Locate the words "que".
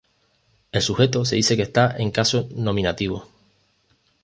1.55-1.61